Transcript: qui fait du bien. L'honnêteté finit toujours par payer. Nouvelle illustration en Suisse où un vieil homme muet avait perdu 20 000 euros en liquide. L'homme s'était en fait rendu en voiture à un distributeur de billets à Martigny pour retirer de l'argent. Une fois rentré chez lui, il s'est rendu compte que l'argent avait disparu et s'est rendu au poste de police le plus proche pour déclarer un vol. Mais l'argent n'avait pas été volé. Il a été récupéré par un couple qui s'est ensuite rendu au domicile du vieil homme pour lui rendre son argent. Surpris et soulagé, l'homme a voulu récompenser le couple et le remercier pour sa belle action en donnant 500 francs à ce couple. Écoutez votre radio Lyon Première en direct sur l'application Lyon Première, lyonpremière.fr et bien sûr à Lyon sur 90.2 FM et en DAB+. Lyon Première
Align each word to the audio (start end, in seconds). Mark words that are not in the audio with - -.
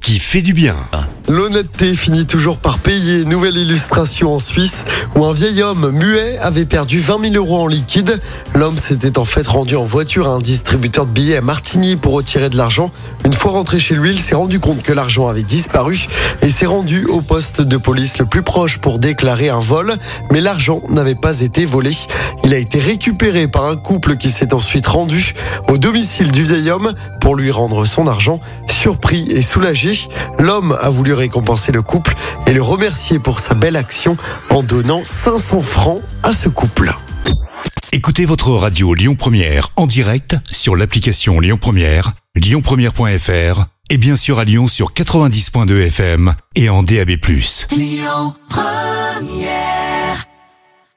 qui 0.00 0.18
fait 0.18 0.42
du 0.42 0.52
bien. 0.52 0.76
L'honnêteté 1.28 1.94
finit 1.94 2.26
toujours 2.26 2.56
par 2.56 2.78
payer. 2.78 3.24
Nouvelle 3.24 3.56
illustration 3.56 4.32
en 4.34 4.38
Suisse 4.38 4.84
où 5.14 5.24
un 5.24 5.32
vieil 5.32 5.62
homme 5.62 5.90
muet 5.90 6.38
avait 6.38 6.64
perdu 6.64 6.98
20 7.00 7.32
000 7.32 7.34
euros 7.34 7.58
en 7.58 7.66
liquide. 7.66 8.20
L'homme 8.54 8.78
s'était 8.78 9.18
en 9.18 9.24
fait 9.24 9.46
rendu 9.46 9.76
en 9.76 9.84
voiture 9.84 10.28
à 10.28 10.32
un 10.32 10.38
distributeur 10.38 11.06
de 11.06 11.12
billets 11.12 11.36
à 11.36 11.40
Martigny 11.42 11.96
pour 11.96 12.14
retirer 12.14 12.48
de 12.48 12.56
l'argent. 12.56 12.90
Une 13.24 13.32
fois 13.32 13.52
rentré 13.52 13.78
chez 13.78 13.94
lui, 13.94 14.10
il 14.10 14.20
s'est 14.20 14.34
rendu 14.34 14.58
compte 14.60 14.82
que 14.82 14.92
l'argent 14.92 15.28
avait 15.28 15.42
disparu 15.42 16.06
et 16.40 16.48
s'est 16.48 16.66
rendu 16.66 17.04
au 17.04 17.20
poste 17.20 17.60
de 17.60 17.76
police 17.76 18.18
le 18.18 18.24
plus 18.24 18.42
proche 18.42 18.78
pour 18.78 18.98
déclarer 18.98 19.50
un 19.50 19.60
vol. 19.60 19.96
Mais 20.30 20.40
l'argent 20.40 20.82
n'avait 20.88 21.14
pas 21.14 21.40
été 21.40 21.66
volé. 21.66 21.90
Il 22.44 22.54
a 22.54 22.58
été 22.58 22.78
récupéré 22.78 23.48
par 23.48 23.66
un 23.66 23.76
couple 23.76 24.16
qui 24.16 24.30
s'est 24.30 24.54
ensuite 24.54 24.86
rendu 24.86 25.34
au 25.68 25.76
domicile 25.76 26.30
du 26.30 26.44
vieil 26.44 26.70
homme 26.70 26.94
pour 27.20 27.36
lui 27.36 27.50
rendre 27.50 27.84
son 27.84 28.06
argent. 28.06 28.40
Surpris 28.68 29.26
et 29.30 29.42
soulagé, 29.42 29.87
l'homme 30.38 30.76
a 30.80 30.88
voulu 30.88 31.12
récompenser 31.12 31.72
le 31.72 31.82
couple 31.82 32.14
et 32.46 32.52
le 32.52 32.62
remercier 32.62 33.18
pour 33.18 33.38
sa 33.38 33.54
belle 33.54 33.76
action 33.76 34.16
en 34.50 34.62
donnant 34.62 35.02
500 35.04 35.60
francs 35.60 36.02
à 36.22 36.32
ce 36.32 36.48
couple. 36.48 36.92
Écoutez 37.92 38.26
votre 38.26 38.50
radio 38.50 38.94
Lyon 38.94 39.14
Première 39.14 39.70
en 39.76 39.86
direct 39.86 40.36
sur 40.50 40.76
l'application 40.76 41.40
Lyon 41.40 41.58
Première, 41.60 42.12
lyonpremière.fr 42.36 43.64
et 43.90 43.96
bien 43.96 44.16
sûr 44.16 44.38
à 44.38 44.44
Lyon 44.44 44.68
sur 44.68 44.92
90.2 44.92 45.86
FM 45.86 46.34
et 46.54 46.68
en 46.68 46.82
DAB+. 46.82 47.12
Lyon 47.70 48.34
Première 48.48 49.77